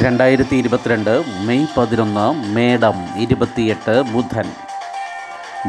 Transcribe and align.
രണ്ടായിരത്തി 0.00 0.56
ഇരുപത്തിരണ്ട് 0.56 1.24
മെയ് 1.46 1.66
പതിനൊന്ന് 1.76 2.54
മേടം 2.54 2.94
ഇരുപത്തിയെട്ട് 3.16 4.02
ബുധൻ. 4.02 4.44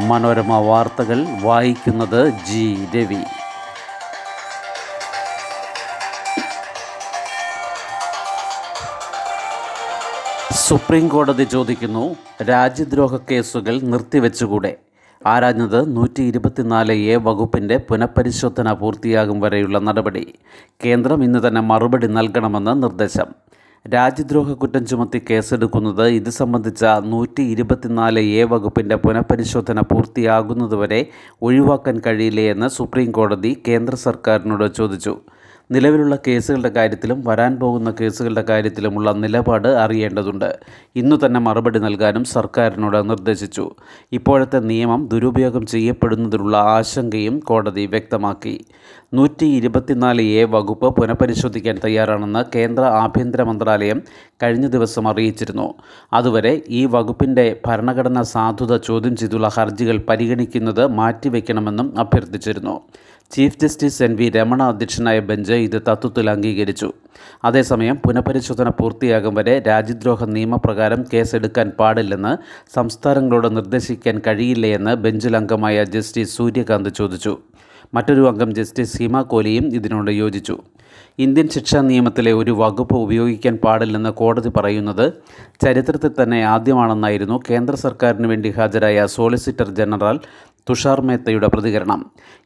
മനോരമ 0.06 0.58
വാർത്തകൾ 0.58 1.26
വായിക്കുന്നത് 1.42 2.30
ജി 2.30 2.88
രവി. 2.96 3.22
സുപ്രീം 10.52 11.08
കോടതി 11.08 11.44
ചോദിക്കുന്നു 11.44 12.16
രാജ്യദ്രോഹ 12.42 13.16
കേസുകൾ 13.16 13.80
നിർത്തിവെച്ചുകൂടെ? 13.80 14.76
ആരാഞ്ഞത് 15.26 15.96
നൂറ്റി 15.96 16.22
ഇരുപത്തിനാല് 16.22 16.92
എ 16.92 17.16
വകുപ്പിന്റെ 17.16 17.76
പുനഃപരിശോധന 17.76 18.72
പൂർത്തിയാകും 18.72 19.40
വരെയുള്ള 19.40 19.78
നടപടി. 19.78 20.34
കേന്ദ്രം 20.84 21.24
ഇന്ന് 21.24 21.48
തന്നെ 21.48 21.60
മറുപടി 21.60 22.06
നൽകണമെന്ന് 22.06 22.82
നിർദ്ദേശം. 22.82 23.43
രാജ്യദ്രോഹ 23.92 24.52
കുറ്റം 24.52 24.86
ചുമത്തി 24.86 25.18
കേസെടുക്കുന്നത് 25.28 26.06
ഇത് 26.08 26.28
സംബന്ധിച്ച 26.30 26.84
നൂറ്റി 26.84 27.42
ഇരുപത്തിനാല് 27.42 28.20
എ 28.38 28.44
വകുപ്പിന്റെ 28.44 28.96
പുനഃപരിശോധന 28.96 29.80
പൂർത്തിയാകുന്നതുവരെ 29.80 31.00
ഒഴിവാക്കാൻ 31.42 31.98
കഴിയില്ലേ 32.06 32.44
എന്ന് 32.50 32.68
സുപ്രീം 32.68 33.10
കോടതി 33.10 33.62
കേന്ദ്ര 33.68 33.94
സർക്കാരിനോട് 34.06 34.66
ചോദിച്ചു. 34.74 35.14
നിലവിലുള്ള 35.70 36.18
കേസുകളുടെ 36.26 36.68
കാര്യത്തിലും 36.68 37.24
വരാൻ 37.26 37.56
പോകുന്ന 37.56 37.94
കേസുകളുടെ 38.00 38.42
കാര്യത്തിലുമുള്ള 38.42 39.12
നിലപാട് 39.12 39.68
അറിയേണ്ടതുണ്ട്. 39.68 40.58
ഇന്നു 40.96 41.16
തന്നെ 41.26 41.40
മറുപടി 41.40 41.78
നൽകാനും 41.78 42.24
സർക്കാരിനോട് 42.24 43.10
നിർദ്ദേശിച്ചു. 43.10 43.70
ഇപ്പോഴത്തെ 44.12 44.58
നിയമം 44.58 45.08
ദുരുപയോഗം 45.08 45.66
ചെയ്യപ്പെടുന്നതിനുള്ള 45.66 46.56
ആശങ്കയും 46.56 47.40
കോടതി 47.40 47.86
വ്യക്തമാക്കി. 47.86 48.64
നൂറ്റി 49.14 49.46
ഇരുപത്തിനാല് 49.46 50.22
എ 50.22 50.44
വകുപ്പ് 50.44 50.96
പുനഃപരിശോധിക്കാൻ 50.96 51.76
തയ്യാറാണെന്ന് 51.84 52.44
കേന്ദ്ര 52.54 52.84
ആഭ്യന്തര 52.84 53.42
മന്ത്രാലയം 53.42 54.02
കഴിഞ്ഞ 54.42 54.66
ദിവസം 54.66 55.08
അറിയിച്ചിരുന്നു. 55.08 55.74
അതുവരെ 56.12 56.62
ഈ 56.68 56.86
വകുപ്പിന്റെ 56.86 57.60
ഭരണഘടനാ 57.66 58.22
സാധുത 58.22 58.76
ചോദ്യം 58.76 59.16
ചെയ്തുള്ള 59.16 59.48
ഹർജികൾ 59.48 59.98
പരിഗണിക്കുന്നത് 60.08 60.86
മാറ്റിവെക്കണമെന്നും 60.86 61.98
അഭ്യർത്ഥിച്ചിരുന്നു. 61.98 62.80
Chief 63.30 63.58
justice 63.60 64.02
N 64.02 64.12
V 64.16 64.26
Ramana 64.34 64.62
അധ്യക്ഷനായ 64.62 65.18
ബെഞ്ച് 65.28 65.56
ഇത് 65.66 65.76
തത്വത്തിൽ 65.88 66.26
അംഗീകരിച്ചു. 66.30 66.88
അതേസമയം 67.44 67.96
പുനഃപരിശോധന 68.04 68.68
പൂർത്തിയാകും 68.68 69.34
വരെ 69.34 69.54
രാജ്യദ്രോഹ 69.68 70.24
നിയമപ്രകാരം 70.34 71.00
കേസെടുക്കാൻ 71.12 71.68
പാടില്ലെന്ന് 71.80 72.32
സംസ്ഥാനങ്ങളോട് 72.74 73.48
നിർദ്ദേശിക്കാൻ 73.56 74.18
കഴിയില്ലയെന്ന് 74.26 74.94
ബെഞ്ചിൽ 75.06 75.36
അംഗമായ 75.36 75.84
ജസ്റ്റിസ് 75.96 76.36
സൂര്യകാന്ത് 76.36 76.92
ചോദിച്ചു. 77.00 77.34
മറ്റൊരു 77.94 78.22
അംഗം 78.28 78.52
ജസ്റ്റിസ് 78.54 78.96
ഹിമ 78.98 79.22
കോലിയും 79.22 79.66
ഇതിനോട് 79.78 80.10
യോജിച്ചു. 80.10 80.56
ഇന്ത്യൻ 81.18 81.48
ശിക്ഷാ 81.48 81.80
നിയമത്തിലെ 81.80 82.32
ഒരു 82.32 82.52
വകുപ്പ് 82.60 82.96
ഉപയോഗിക്കാൻ 82.96 83.54
പാടില്ലെന്ന് 83.64 84.10
കോടതി 84.20 84.50
പറയുന്നത് 84.56 85.06
ചരിത്രത്തിൽ 85.64 86.12
തന്നെ 86.18 86.40
ആദ്യമാണെന്നായിരുന്നു 86.54 87.36
കേന്ദ്ര 87.50 87.74
സർക്കാരിന് 87.74 88.26
വേണ്ടി 88.26 88.50
ഹാജരായ 88.50 89.06
സോളിസിറ്റർ 89.06 89.68
ജനറൽ 89.80 90.18
തുഷാർ 90.70 91.00
മേത്തയുടെ 91.00 91.46
പ്രതികരണം. 91.46 92.00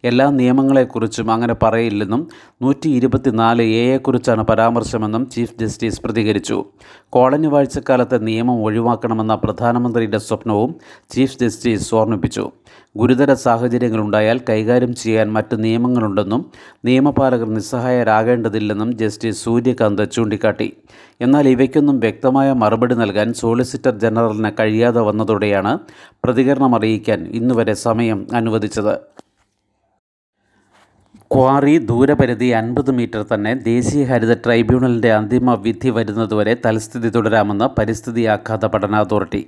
എല്ലാ 0.04 0.30
നിയമങ്ങളെക്കുറിച്ചും 0.30 1.30
അങ്ങനെ 1.30 1.54
പറയില്ലെന്നും 1.62 2.28
നൂറ്റി 2.62 2.88
ഇരുപത്തിനാല് 2.88 3.62
എയെക്കുറിച്ചാണ് 3.62 4.42
പരാമർശമെന്നും 4.42 5.30
ചീഫ് 5.30 5.54
ജസ്റ്റിസ് 5.60 6.02
പ്രതികരിച്ചു. 6.02 6.64
കോളനി 7.10 7.46
വാഴ്ചക്കാലത്തെ 7.46 8.18
നിയമം 8.18 8.62
ഒഴിവാക്കണമെന്ന 8.62 9.34
പ്രധാനമന്ത്രിയുടെ 9.34 10.18
സ്വപ്നവും 10.18 10.74
ചീഫ് 11.10 11.38
ജസ്റ്റിസ് 11.38 11.94
ഓർമ്മിപ്പിച്ചു. 11.94 12.52
ഗുരുതര 12.96 13.32
സാഹചര്യങ്ങളുണ്ടായാൽ 13.34 14.40
കൈകാര്യം 14.50 14.94
ചെയ്യാൻ 14.94 15.32
മറ്റ് 15.32 15.64
നിയമങ്ങളുണ്ടെന്നും 15.64 16.50
നിയമപാലകർ 16.84 17.48
നിസ്സഹായരാകേണ്ടതില്ലെന്നും 17.48 18.96
ജസ്റ്റിസ് 18.96 19.44
സൂര്യകാന്ത് 19.44 20.10
ചൂണ്ടിക്കാട്ടി. 20.10 20.72
എന്നാൽ 21.20 21.48
ഇവയ്ക്കൊന്നും 21.48 22.00
വ്യക്തമായ 22.00 22.52
മറുപടി 22.52 22.94
നൽകാൻ 22.94 23.34
സോളിസിറ്റർ 23.34 23.98
ജനറലിന് 23.98 24.50
കഴിയാതെ 24.60 25.00
വന്നതോടെയാണ് 25.00 25.78
പ്രതികരണം 26.24 26.74
അറിയിക്കാൻ 26.74 27.26
ഇന്നുവരെ 27.26 27.74
സമയം 27.74 28.26
അനുവദിച്ചത്. 28.34 28.94
ക്വാറി 31.34 31.78
ദൂരപരിധി 31.78 32.46
അൻപത് 32.48 32.90
മീറ്റർ 32.90 33.26
തന്നെ 33.34 33.54
ദേശീയ 33.54 34.04
ഹരിത 34.04 34.32
ട്രൈബ്യൂണലിന്റെ 34.34 35.12
അന്തിമ 35.12 35.54
വിധി 35.54 35.90
വരുന്നതുവരെ 35.90 36.56
തൽസ്ഥിതി 36.66 37.08
തുടരാമെന്ന് 37.08 37.68
പരിസ്ഥിതി 37.78 38.24
ആഘാത 38.24 38.66
പഠന 38.66 38.96
അതോറിറ്റി 38.96 39.42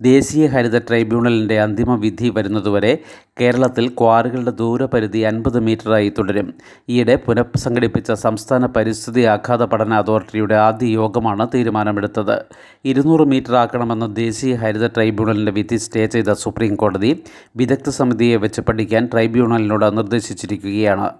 ദേശീയ 0.00 0.46
ഹരിത 0.46 0.78
ട്രൈബ്യൂണലിന്റെ 0.78 1.60
അന്തിമ 1.60 1.94
വിധി 1.94 2.28
വരുന്നതുവരെ 2.28 2.98
കേരളത്തിൽ 3.40 3.88
ക്വാറികളുടെ 3.88 4.50
ദൂരപരിധി 4.50 5.18
അൻപത് 5.18 5.60
മീറ്ററായി 5.60 6.12
തുടരും. 6.18 6.54
ഈയിടെ 6.88 7.16
പുനഃസംഘടിപ്പിച്ച 7.16 8.12
സംസ്ഥാന 8.12 8.66
പരിസ്ഥിതി 8.66 9.22
ആഘാത 9.22 9.62
പഠന 9.62 9.94
അതോറിറ്റിയുടെ 9.94 10.54
ആദ്യ 10.54 10.86
യോഗമാണ് 10.86 11.48
തീരുമാനമെടുത്തത്. 11.54 12.44
ഇരുന്നൂറ് 12.84 13.24
മീറ്റർ 13.24 13.56
ആക്കണമെന്ന 13.56 14.06
ദേശീയ 14.06 14.54
ഹരിത 14.54 14.86
ട്രൈബ്യൂണലിന്റെ 14.86 15.52
വിധി 15.52 15.76
സ്റ്റേ 15.76 16.06
ചെയ്ത 16.06 16.32
സുപ്രീം 16.32 16.74
കോടതി 16.74 17.22
വിദഗ്ധ 17.56 17.88
സമിതിയെ 17.88 18.36
വെച്ച് 18.36 18.60
പഠിക്കാൻ 18.60 19.06
ട്രൈബ്യൂണലിനോട് 19.06 19.96
നിർദ്ദേശിച്ചിരിക്കുകയാണ്. 19.96 21.10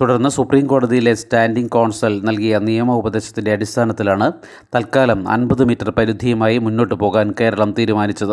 തുടർന്ന് 0.00 0.28
സുപ്രീം 0.28 0.66
കോടതിയിലെ 0.66 1.14
സ്റ്റാൻഡിംഗ് 1.14 1.70
കൗൺസിൽ 1.70 2.24
നൽകിയ 2.24 2.58
നിയമ 2.58 2.92
ഉപദേശത്തിന്റെ 2.92 3.52
അടിസ്ഥാനത്തിലാണ് 3.52 4.32
തൽക്കാലം 4.74 5.28
അൻപത് 5.28 5.64
മീറ്റർ 5.64 5.90
പരിധിയുമായി 5.90 6.58
മുന്നോട്ട് 6.58 6.94
പോകാൻ 6.94 7.34
കേരളം 7.40 7.74
തീരുമാനിച്ചത്. 7.78 8.25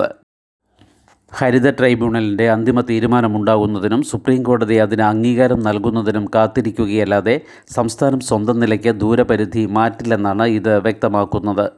ഹരിത 1.33 1.69
ട്രൈബ്യൂണലിന്റെ 1.69 2.49
അന്തിമ 2.49 2.81
തീരുമാനമുണ്ടാകുന്നതിനും 2.81 4.01
സുപ്രീം 4.03 4.43
കോടതി 4.43 4.75
അതിന് 4.75 5.01
അംഗീകാരം 5.01 5.63
നൽകുന്നതിനും 5.63 6.25
കാത്തിരിക്കുകയല്ലാതെ 6.35 7.41
സംസ്ഥാനം 7.67 8.19
സ്വന്തം 8.19 8.59
നിലയ്ക്ക് 8.59 8.89
ദൂരപരിധി 8.89 9.65
മാറ്റില്ലെന്നാണ് 9.65 10.43
ഇത് 10.43 10.79
വ്യക്തമാക്കുന്നത്. 10.79 11.71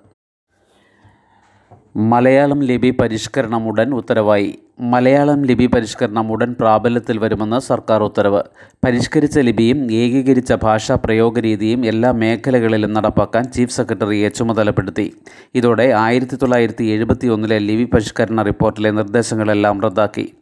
മലയാളം 1.97 2.61
ലിപി 2.63 2.89
പരിഷ്കരണം 2.89 3.67
ഉടൻ 3.67 3.93
ഉത്തരവായി. 3.93 4.59
മലയാളം 4.79 5.43
ലിപി 5.43 5.65
പരിഷ്കരണം 5.65 6.31
ഉടൻ 6.31 6.55
പ്രാബല്യത്തിൽ 6.59 7.17
വരുമെന്ന് 7.17 7.59
സർക്കാർ 7.59 8.03
ഉത്തരവ്. 8.03 8.43
പരിഷ്കരിച്ച 8.85 9.39
ലിപിയും 9.39 9.91
ഏകീകരിച്ച 9.91 10.53
ഭാഷാ 10.53 10.95
പ്രയോഗ 10.95 11.39
രീതിയും 11.39 11.85
എല്ലാ 11.85 12.11
മേഖലകളിലും 12.11 12.93
നടപ്പാക്കാൻ 12.93 13.43
ചീഫ് 13.43 13.71
സെക്രട്ടറിയെ 13.71 14.29
ചുമതലപ്പെടുത്തി. 14.29 15.13
ഇതോടെ 15.55 15.83
ആയിരത്തി 15.83 16.35
തൊള്ളായിരത്തി 16.35 16.83
എഴുപത്തി 16.83 17.27
ഒന്നിലെ 17.27 17.59
ലിപി 17.59 17.83
പരിഷ്കരണ 17.83 18.41
റിപ്പോർട്ടിലെ 18.41 18.91
നിർദ്ദേശങ്ങളെല്ലാം 18.91 19.81
റദ്ദാക്കി. 19.81 20.33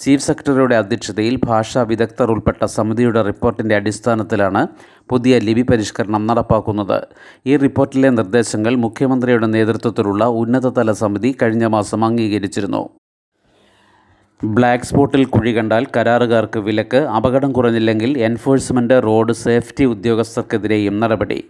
ചീഫ് 0.00 0.22
സെക്രട്ടറിയുടെ 0.22 0.76
അധ്യക്ഷതയിൽ 0.76 1.40
ഭാഷാ 1.44 1.82
വിദഗ്ധർ 1.82 2.30
ഉൾപ്പെട്ട 2.30 2.64
സമിതിയുടെ 2.64 3.22
റിപ്പോർട്ടിന്റെ 3.22 3.74
അടിസ്ഥാനത്തിലാണ് 3.74 4.66
പുതിയ 5.08 5.38
ലിപി 5.38 5.62
പരിഷ്കരണം 5.62 6.26
നടപ്പാക്കുന്നത്. 6.26 7.06
ഈ 7.46 7.56
റിപ്പോർട്ടിലെ 7.56 8.10
നിർദ്ദേശങ്ങൾ 8.10 8.76
മുഖ്യമന്ത്രിയുടെ 8.76 9.46
നേതൃത്വത്തിലുള്ള 9.46 10.24
ഉന്നതതല 10.24 10.92
സമിതി 10.92 11.36
കഴിഞ്ഞ 11.42 11.66
മാസം 11.66 12.04
അംഗീകരിച്ചിരുന്നു. 12.04 12.97
ബ്ലാക്ക് 14.42 14.84
സ്പോട്ടിൽ 14.84 15.24
കുഴി 15.24 15.52
കണ്ടാൽ 15.52 15.86
കരാറുകാർക്ക് 15.96 16.58
വിലക്ക് 16.58 16.96
അപകടം 16.96 17.52
കുറഞ്ഞില്ലെങ്കിൽ 17.52 18.18
എൻഫോഴ്സ്മെന്റ് 18.18 19.02
റോഡ് 19.04 19.32
സേഫ്റ്റി 19.32 19.84
ഉദ്യോഗസ്ഥർക്കെതിരെയും 19.84 21.00
നടപടി. 21.00 21.44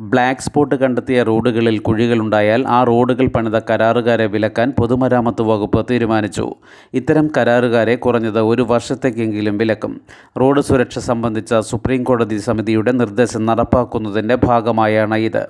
ബ്ലാക്ക് 0.00 0.40
സ്പോട്ട് 0.40 0.74
കണ്ടെത്തിയ 0.74 1.22
റോഡുകളിൽ 1.22 1.78
കുഴികളുണ്ടായാൽ 1.78 2.64
ആ 2.66 2.84
റോഡുകൾ 2.84 3.26
പണിത 3.26 3.60
കരാറുകാരെ 3.70 4.26
വിലക്കാൻ 4.26 4.70
പൊതുമരാമത്ത് 4.70 5.42
വകുപ്പ് 5.42 5.86
തീരുമാനിച്ചു. 5.90 6.54
ഇത്തരം 6.94 7.30
കരാറുകാരെ 7.36 7.96
കുറഞ്ഞത് 7.96 8.40
ഒരു 8.40 8.62
വർഷത്തേക്കെങ്കിലും 8.62 9.58
വിലക്കും. 9.58 10.00
റോഡ് 10.40 10.60
സുരക്ഷ 10.60 10.98
സംബന്ധിച്ച 10.98 11.54
സുപ്രീം 11.54 12.04
കോടതി 12.04 12.38
സമിതിയുടെ 12.38 12.92
നിർദ്ദേശം 12.92 13.46
നടപ്പാക്കുന്നതിന്റെ 13.46 14.34
ഭാഗമായാണ് 14.34 15.14
ഇത്. 15.14 15.46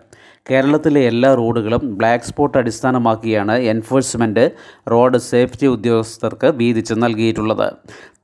കേരളത്തിലെ 0.48 1.02
എല്ലാ 1.10 1.28
റോഡുകളും 1.40 1.82
ബ്ലാക്ക് 1.98 2.26
സ്പോട്ട് 2.30 2.56
അടിസ്ഥാനമാക്കിയാണ് 2.60 3.54
എൻഫോഴ്സ്മെന്റ് 3.72 4.42
റോഡ് 4.92 5.18
സേഫ്റ്റി 5.28 5.66
ഉദ്യോഗസ്ഥർക്ക് 5.74 6.48
വീതിച്ച് 6.58 6.94
നൽകിയിട്ടുള്ളത്. 7.04 7.68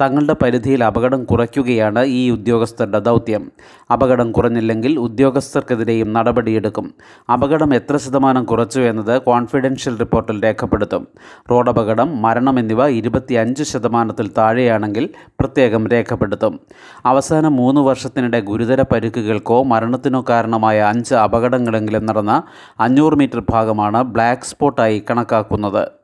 തങ്ങളുടെ 0.01 0.37
പരിധിയിൽ 0.43 0.85
അപകടം 0.85 1.25
കുറയ്ക്കുകയാണ് 1.25 2.05
ഈ 2.05 2.31
ഉദ്യോഗസ്ഥരുടെ 2.31 2.99
ദൗത്യം. 2.99 3.51
അപകടം 3.93 4.33
കുറഞ്ഞില്ലെങ്കിൽ 4.33 4.99
ഉദ്യോഗസ്ഥർക്കെതിരെയും 4.99 6.13
നടപടിയെടുക്കും. 6.13 6.95
അപകടം 7.33 7.75
എത്ര 7.75 7.97
ശതമാനം 7.97 8.45
കുറച്ചു 8.45 8.81
എന്നത് 8.81 9.23
കോൺഫിഡൻഷ്യൽ 9.23 9.99
റിപ്പോർട്ടിൽ 9.99 10.45
രേഖപ്പെടുത്തും. 10.45 11.07
റോഡപകടം 11.51 12.23
മരണം 12.23 12.59
എന്നിവ 12.59 12.89
ഇരുപത്തിയഞ്ച് 12.89 13.63
ശതമാനത്തിൽ 13.63 14.31
താഴെയാണെങ്കിൽ 14.39 15.09
പ്രത്യേകം 15.41 15.89
രേഖപ്പെടുത്തും. 15.89 16.61
അവസാന 17.07 17.49
മൂന്ന് 17.49 17.81
വർഷത്തിനിടെ 17.81 18.41
ഗുരുതര 18.41 18.83
പരിക്കുകൾക്കോ 18.83 19.63
മരണത്തിനോ 19.63 20.25
കാരണമായ 20.29 20.81
അഞ്ച് 20.81 21.15
അപകടങ്ങളെങ്കിലും 21.15 22.07
നടന്ന 22.07 22.43
അഞ്ഞൂറ് 22.81 23.15
മീറ്റർ 23.15 23.43
ഭാഗമാണ് 23.51 24.03
ബ്ലാക്ക് 24.03 24.43
സ്പോട്ടായി 24.43 25.05
കണക്കാക്കുന്നത്. 25.11 26.00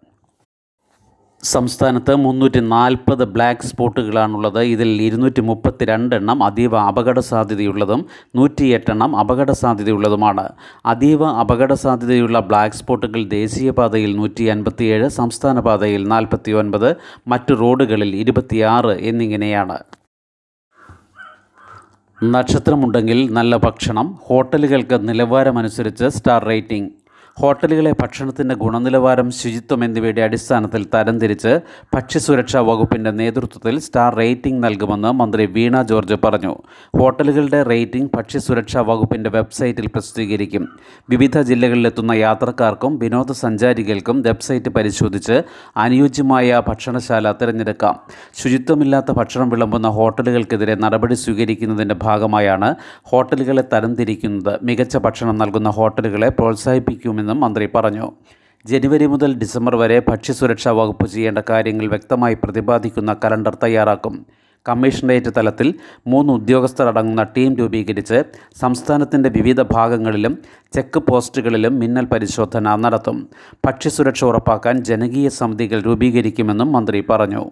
സംസ്ഥാനത്ത് 1.42 2.16
മുന്നൂറ്റി 2.16 2.60
നാൽപ്പത് 2.60 3.24
ബ്ലാക്ക് 3.24 3.60
സ്പോട്ടുകളാണുള്ളത് 3.60 4.62
ഇതിൽ 4.62 5.02
ഇരുന്നൂറ്റി 5.02 5.40
മുപ്പത്തി 5.40 5.84
രണ്ടെണ്ണം 5.84 6.42
അതീവ 6.42 6.76
അപകട 6.76 7.18
സാധ്യതയുള്ളതും 7.20 8.06
നൂറ്റിയെട്ടെണ്ണം 8.36 9.16
അപകട 9.16 9.50
സാധ്യതയുള്ളതുമാണ് 9.50 10.48
അതീവ 10.86 11.24
അപകട 11.24 11.72
സാധ്യതയുള്ള 11.72 12.40
ബ്ലാക്ക് 12.40 12.76
സ്പോട്ടുകൾ 12.76 13.24
ദേശീയപാതയിൽ 13.28 14.16
നൂറ്റി 14.16 14.44
അൻപത്തിയേഴ് 14.44 15.08
സംസ്ഥാന 15.08 15.60
പാതയിൽ 15.60 16.08
നാൽപ്പത്തി 16.08 16.50
ഒൻപത് 16.50 16.96
മറ്റു 17.28 17.54
റോഡുകളിൽ 17.54 18.16
ഇരുപത്തിയാറ് 18.16 18.96
എന്നിങ്ങനെയാണ്. 19.00 19.78
നക്ഷത്രമുണ്ടെങ്കിൽ 22.22 23.30
നല്ല 23.30 23.56
ഭക്ഷണം 23.56 24.18
ഹോട്ടലുകൾക്ക് 24.26 25.08
നിലവാരമനുസരിച്ച് 25.08 26.06
സ്റ്റാർ 26.08 26.44
റേറ്റിംഗ്. 26.44 26.90
ഹോട്ടലുകളെ 27.40 27.90
ഭക്ഷണത്തിന്റെ 28.02 28.54
ഗുണനിലവാരം 28.54 29.30
ശുചിത്വം 29.30 29.84
എന്നിവയുടെ 29.84 30.22
അടിസ്ഥാനത്തിൽ 30.22 30.86
തരംതിരിച്ച് 30.94 31.60
ഭക്ഷ്യസുരക്ഷാ 31.94 32.60
വകുപ്പിന്റെ 32.60 33.10
നേതൃത്വത്തിൽ 33.10 33.78
സ്റ്റാർ 33.78 34.14
റേറ്റിംഗ് 34.14 34.64
നൽകുമെന്ന് 34.64 35.12
മന്ത്രി 35.12 35.46
വീണ 35.46 35.82
ജോർജ് 35.82 36.16
പറഞ്ഞു. 36.24 36.56
ഹോട്ടലുകളുടെ 37.00 37.62
റേറ്റിംഗ് 37.62 38.10
ഭക്ഷ്യസുരക്ഷാ 38.16 38.80
വകുപ്പിന്റെ 38.80 39.30
വെബ്സൈറ്റിൽ 39.30 39.86
പ്രസിദ്ധീകരിക്കും. 39.86 40.68
വിവിധ 41.10 41.40
ജില്ലകളിലെത്തുന്ന 41.40 42.12
യാത്രക്കാർക്കും 42.12 42.98
വിനോദസഞ്ചാരികൾക്കും 42.98 44.22
വെബ്സൈറ്റ് 44.22 44.68
പരിശോധിച്ച് 44.68 45.42
അനുയോജ്യമായ 45.76 46.62
ഭക്ഷണശാല 46.68 47.32
തിരഞ്ഞെടുക്കാം. 47.32 47.96
ശുചിത്വമില്ലാത്ത 48.34 49.12
ഭക്ഷണം 49.12 49.50
വിളമ്പുന്ന 49.50 49.88
ഹോട്ടലുകൾക്കെതിരെ 49.88 50.74
നടപടി 50.74 51.14
സ്വീകരിക്കുന്നതിന്റെ 51.14 51.94
ഭാഗമായാണ് 51.94 52.74
ഹോട്ടലുകളെ 53.04 53.64
തരംതിരിക്കുന്നത്. 53.72 54.58
മികച്ച 54.62 54.96
ഭക്ഷണം 54.96 55.38
നൽകുന്ന 55.38 55.68
ഹോട്ടലുകളെ 55.68 56.28
പ്രോത്സാഹിപ്പിക്കുമെന്നും 56.28 57.24
മന്ത്രി 57.32 57.68
പറഞ്ഞു. 57.74 58.12
ജനുവരി 58.66 59.06
മുതൽ 59.06 59.34
ഡിസംബർ 59.34 59.76
വരെ 59.76 60.02
ഭക്ഷ്യസുരക്ഷാ 60.08 60.70
വകുപ്പ് 60.70 61.06
ചെയ്യേണ്ട 61.06 61.38
കാര്യങ്ങൾ 61.50 61.86
വ്യക്തമായി 61.86 62.34
പ്രതിപാദിക്കുന്ന 62.34 63.16
കലണ്ടർ 63.24 63.56
തയ്യാറാക്കും. 63.62 64.26
കമ്മീഷണറേറ്റ് 64.68 65.32
തലത്തിൽ 65.36 65.74
മൂന്ന് 66.06 66.32
ഉദ്യോഗസ്ഥർ 66.32 66.88
അടങ്ങുന്ന 66.88 67.22
ടീം 67.22 67.56
രൂപീകരിച്ച് 67.56 68.22
സംസ്ഥാനത്തിന്റെ 68.60 69.28
വിവിധ 69.28 69.62
ഭാഗങ്ങളിലും 69.62 70.38
ചെക്ക് 70.72 70.98
പോസ്റ്റുകളിലും 70.98 71.78
മിന്നൽ 71.78 72.04
പരിശോധന 72.04 72.76
നടത്തും. 72.76 73.28
ഭക്ഷ്യസുരക്ഷ 73.66 74.24
ഉറപ്പാക്കാൻ 74.24 74.84
ജനകീയ 74.84 75.28
സമിതികൾ 75.28 75.80
രൂപീകരിക്കുമെന്നും 75.80 76.72
മന്ത്രി 76.72 77.04
പറഞ്ഞു. 77.10 77.50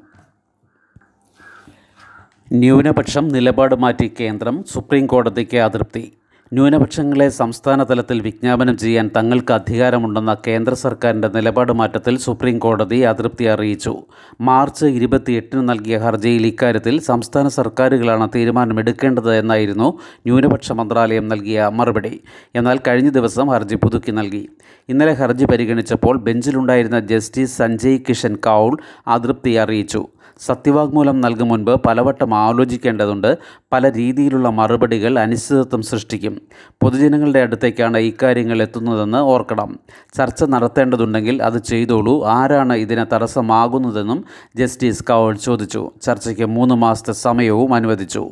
ന്യൂനപക്ഷം 2.53 3.29
നിലപാട് 3.29 3.75
മാറ്റി 3.75 4.13
കേന്ദ്രം 4.21 4.65
സുപ്രീം 4.73 5.07
കോടതിക്ക് 5.07 5.57
അതൃപ്തി. 5.57 6.13
ന്യൂനപക്ഷങ്ങളെ 6.55 7.27
സംസ്ഥാന 7.29 7.83
തലത്തിൽ 7.83 8.21
വിജ്ഞാപനം 8.21 8.77
ചെയ്യാൻ 8.77 9.11
തങ്ങൾക്ക് 9.17 9.53
അധികാരമുണ്ടെന്ന 9.53 10.37
കേന്ദ്ര 10.47 10.75
സർക്കാരിന്റെ 10.75 11.29
നിലപാട് 11.29 11.73
മാറ്റത്തിൽ 11.73 12.19
സുപ്രീം 12.19 12.59
കോടതി 12.59 12.99
അതൃപ്തി 13.01 13.45
അറിയിച്ചു. 13.45 13.95
മാർച്ച് 14.41 14.87
ഇരുപത്തിയെട്ടിന് 14.87 15.69
നൽകിയ 15.69 15.99
ഹർജിയിൽ 15.99 16.47
ഇക്കാര്യത്തിൽ 16.47 17.01
സംസ്ഥാന 17.01 17.49
സർക്കാരുകളാണ് 17.49 18.29
തീരുമാനമെടുക്കേണ്ടത് 18.35 19.35
എന്നായിരുന്നു 19.37 19.89
ന്യൂനപക്ഷ 20.27 20.73
മന്ത്രാലയം 20.73 21.29
നൽകിയ 21.29 21.71
മറുപടി. 21.73 22.21
എന്നാൽ 22.55 22.81
കഴിഞ്ഞ 22.89 23.11
ദിവസം 23.11 23.49
ഹർജി 23.49 23.75
പുതുക്കി 23.75 24.11
നൽകി. 24.11 24.49
ഇന്നലെ 24.89 25.13
ഹർജി 25.13 25.45
പരിഗണിച്ചപ്പോൾ 25.45 26.19
ബെഞ്ചിലുണ്ടായിരുന്ന 26.19 27.01
ജസ്റ്റിസ് 27.01 27.59
സഞ്ജയ് 27.59 27.99
കിഷൻ 28.09 28.37
കൗൾ 28.37 28.79
അതൃപ്തി 29.09 29.55
അറിയിച്ചു. 29.65 30.05
സത്യവാങ്മൂലം 30.41 31.21
നൽകും 31.21 31.49
മുൻപ് 31.49 31.71
പലവട്ടം 31.71 32.35
ആലോചിക്കേണ്ടതുണ്ട്. 32.35 33.39
പല 33.73 33.93
രീതിയിലുള്ള 33.93 34.49
മറുപടികൾ 34.49 35.19
അനിശ്ചിതത്വം 35.19 35.83
സൃഷ്ടിക്കും. 35.83 36.41
പൊതുജനങ്ങളുടെ 36.83 37.39
അടുത്തേക്കാണ് 37.39 37.97
ഇക്കാര്യങ്ങൾ 37.99 38.63
എത്തുന്നതെന്ന് 38.63 39.19
ഓർക്കണം. 39.19 39.79
ചർച്ച 40.17 40.45
നടത്തേണ്ടതുണ്ടെങ്കിൽ 40.45 41.43
അത് 41.43 41.59
ചെയ്തോളൂ. 41.59 42.25
ആരാണ് 42.25 42.73
ഇതിന് 42.73 43.15
തടസ്സമാകുന്നതെന്നും 43.15 44.25
ജസ്റ്റിസ് 44.57 45.05
കൗൾ 45.05 45.37
ചോദിച്ചു. 45.37 45.91
ചർച്ചയ്ക്ക് 46.03 46.45
മൂന്ന് 46.45 46.75
മാസത്തെ 46.75 47.13
സമയവും 47.13 47.75
അനുവദിച്ചു. 47.75 48.31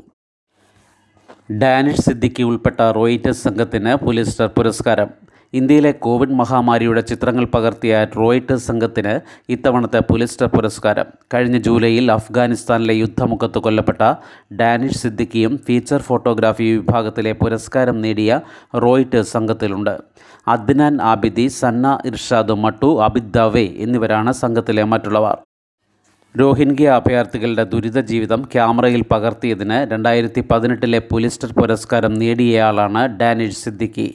ഡാനിഷ് 1.62 2.00
സിദ്ദിഖി 2.00 2.42
ഉൾപ്പെട്ട 2.42 2.80
റോയിറ്റസ് 2.80 3.42
സംഘത്തിന് 3.42 3.94
പുലിസ്റ്റർ 3.94 4.46
പുരസ്കാരം. 4.46 5.31
ഇന്ത്യയിലെ 5.58 5.90
കോവിഡ് 5.92 6.36
മഹാമാരിയുടെ 6.38 7.00
ചിത്രങ്ങൾ 7.00 7.44
പകർത്തിയ 7.44 8.06
റോയിറ്റേഴ്സ് 8.16 8.66
സംഘത്തിന് 8.66 9.12
ഇത്തവണത്തെ 9.54 10.00
പുലിസ്റ്റർ 10.10 10.46
പുരസ്കാരം. 10.46 11.04
കഴിഞ്ഞ 11.34 11.58
ജൂലൈയിൽ 11.58 12.12
അഫ്ഗാനിസ്ഥാനിലെ 12.12 12.94
യുദ്ധമുഖത്ത് 12.94 13.58
കൊല്ലപ്പെട്ട 13.58 14.02
ഡാനിഷ് 14.60 15.02
സിദ്ദിഖിയും 15.02 15.60
ഫീച്ചർ 15.66 16.02
ഫോട്ടോഗ്രാഫി 16.08 16.70
വിഭാഗത്തിലെ 16.76 17.32
പുരസ്കാരം 17.32 18.00
നേടിയ 18.00 18.40
റോയിറ്റേഴ്സ് 18.84 19.32
സംഘത്തിലുണ്ട്. 19.32 19.94
അദ്നാൻ 20.48 20.96
ആബിദി 21.12 21.48
സന്ന 21.60 21.98
ഇർഷാദ് 22.04 22.56
മട്ടു 22.66 23.02
അബിദ് 23.02 23.34
ദവേ 23.34 23.66
എന്നിവരാണ് 23.84 24.32
സംഘത്തിലെ 24.32 24.84
മറ്റുള്ളവർ. 24.84 25.36
രോഹിൻഗ്യ 26.40 26.92
അഭയാർത്ഥികളുടെ 26.98 27.64
ദുരിത 27.72 27.98
ജീവിതം 28.10 28.40
ക്യാമറയിൽ 28.52 29.02
പകർത്തിയതിന് 29.10 29.78
രണ്ടായിരത്തി 29.90 30.40
പതിനെട്ടിലെ 30.50 30.98
പുലിസ്റ്റർ 31.10 31.50
പുരസ്കാരം 31.58 32.12
നേടിയയാളാണ് 32.20 33.00
ഡാനിഷ് 33.18 33.58
സിദ്ദിഖി. 33.64 34.06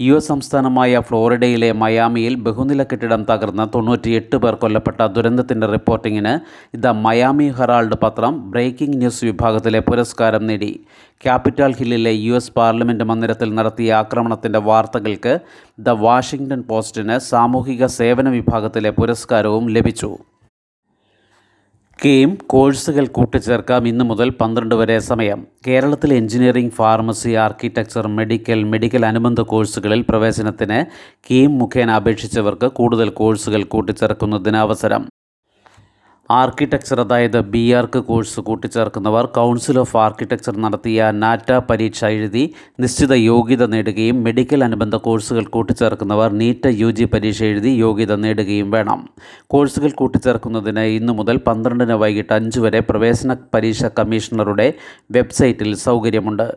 യു 0.00 0.14
എസ് 0.18 0.28
സംസ്ഥാനമായ 0.28 1.00
ഫ്ലോറിഡയിലെ 1.08 1.68
മയാമിയിൽ 1.82 2.34
ബഹുനില 2.46 2.82
കെട്ടിടം 2.82 3.22
തകർന്ന 3.30 3.64
തൊണ്ണൂറ്റിയെട്ട് 3.74 4.36
പേർ 4.36 4.54
കൊല്ലപ്പെട്ട 4.62 5.00
ദുരന്തത്തിന്റെ 5.16 5.66
റിപ്പോർട്ടിങ്ങിന് 5.74 6.32
ഇത് 6.78 6.88
മയാമി 7.06 7.48
ഹെറാൾഡ് 7.58 7.98
പത്രം 8.04 8.50
ബ്രേക്കിംഗ് 8.54 8.98
ന്യൂസ് 9.02 9.24
വിഭാഗത്തിലെ 9.24 9.82
പുരസ്കാരം 9.88 10.46
നേടി. 10.46 10.72
ക്യാപിറ്റൽ 11.24 11.74
ഹില്ലിലെ 11.80 12.14
യു 12.26 12.34
എസ് 12.34 12.54
പാർലമെന്റ് 12.56 13.04
മന്ദിരത്തിൽ 13.04 13.52
നടത്തിയ 13.58 13.92
ആക്രമണത്തിന്റെ 14.02 14.62
വാർത്തകൾക്ക് 14.70 15.34
ദ 15.80 15.96
വാഷിംഗ്ടൺ 16.06 16.62
പോസ്റ്റിന് 16.72 17.18
സാമൂഹിക 17.32 17.86
സേവന 17.98 18.28
വിഭാഗത്തിലെ 18.38 18.92
പുരസ്കാരവും 19.00 19.66
ലഭിച്ചു. 19.76 20.10
കെയും 21.98 22.32
കോഴ്സുകൾ 22.52 23.04
കൂട്ടിച്ചേർക്കാം 23.16 23.82
ഇന്നു 23.90 24.04
മുതൽ 24.04 24.28
പന്ത്രണ്ട് 24.40 24.74
വരെ 24.80 24.96
സമയം. 25.10 25.38
കേരളത്തിൽ 25.66 26.10
engineering 26.14 26.74
pharmacy 26.78 27.30
architecture 27.44 28.06
medical 28.18 28.60
medical 28.72 29.04
അനുബന്ധ 29.10 29.40
കോഴ്സുകളിൽ 29.52 30.02
പ്രവേശനത്തിന് 30.10 30.78
കെയും 31.28 31.52
മുഖേന 31.60 31.90
അപേക്ഷിച്ചവർക്ക് 32.00 32.68
കൂടുതൽ 32.78 33.08
കോഴ്സുകൾ 33.20 33.64
കൂട്ടിച്ചേർക്കുന്നതിന് 33.74 34.58
അവസരം. 34.66 35.04
ആർക്കിടെക്ചർ 36.30 37.00
അതായത് 37.00 37.40
ബി 37.40 37.72
ആർക്ക് 37.72 37.98
കോഴ്സ് 37.98 38.40
കൂട്ടിച്ചേർക്കുന്നവർ 38.40 39.26
കൗൺസിൽ 39.26 39.78
ഓഫ് 39.78 39.96
ആർക്കിടെക്ചർ 39.96 40.56
നടത്തിയ 40.64 41.10
നാറ്റ 41.10 41.52
പരീക്ഷ 41.68 42.04
എഴുതി 42.04 42.54
നിശ്ചിത 42.80 43.14
യോഗ്യത 43.14 43.66
നേടുകയും 43.66 44.24
മെഡിക്കൽ 44.24 44.64
അനുബന്ധ 44.64 44.96
കോഴ്സുകൾ 44.96 45.44
കൂട്ടിച്ചേർക്കുന്നവർ 45.44 46.30
നീറ്റ് 46.32 46.72
യു 46.82 46.90
ജി 46.90 47.04
പരീക്ഷ 47.04 47.42
എഴുതി 47.42 47.68
യോഗ്യത 47.68 48.14
നേടുകയും 48.14 48.70
വേണം. 48.70 49.00
കോഴ്സുകൾ 49.46 49.90
കൂട്ടിച്ചേർക്കുന്നതിന് 49.90 50.80
ഇന്നു 50.80 51.12
മുതൽ 51.12 51.36
പന്ത്രണ്ടിന് 51.36 51.92
വൈകിട്ട് 51.92 52.32
അഞ്ച് 52.32 52.60
വരെ 52.60 52.80
പ്രവേശന 52.80 53.36
പരീക്ഷ 53.54 53.84
കമ്മീഷണറുടെ 53.84 54.74
വെബ്സൈറ്റിൽ 55.10 55.74
സൗകര്യമുണ്ട്. 55.74 56.48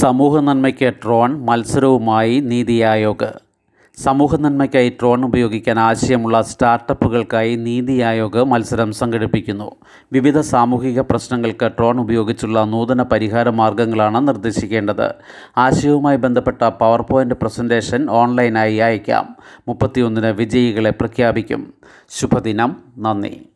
സമൂഹ 0.00 0.40
നന്മയ്ക്ക് 0.40 0.94
ട്രോൺ 1.02 1.30
മത്സരവുമായി 1.48 2.40
നീതി 2.40 2.80
ആയോഗ്. 2.94 3.47
സമൂഹ 4.02 4.36
നന്മയ്ക്കായി 4.36 4.90
ഡ്രോൺ 4.90 5.24
ഉപയോഗിക്കാൻ 5.24 5.78
ആശയമുള്ള 5.78 6.42
സ്റ്റാർട്ടപ്പുകൾക്കായി 6.42 7.56
നീതി 7.56 7.98
ആയോഗ് 8.00 8.44
മത്സരം 8.44 8.92
സംഘടിപ്പിക്കുന്നു. 8.92 9.72
വിവിധ 10.12 10.40
സാമൂഹിക 10.40 11.00
പ്രശ്നങ്ങൾക്ക് 11.00 11.66
ഡ്രോൺ 11.66 12.00
ഉപയോഗിച്ചുള്ള 12.00 12.64
നൂതന 12.64 13.02
പരിഹാര 13.02 13.48
മാർഗങ്ങളാണ് 13.50 14.28
നിർദ്ദേശിക്കേണ്ടത്. 14.28 15.14
ആശയവുമായി 15.58 16.16
ബന്ധപ്പെട്ട 16.16 16.62
പവർ 16.62 17.02
പോയിന്റ് 17.02 17.34
പ്രസന്റേഷൻ 17.34 18.10
ഓൺലൈനായി 18.10 18.76
അയക്കാം 18.76 19.36
മുപ്പത്തിയൊന്നിന് 19.68 20.26
വിജയികളെ 20.26 20.90
പ്രഖ്യാപിക്കും. 20.90 21.74
ശുഭദിനം. 22.08 22.76
നന്ദി. 22.98 23.48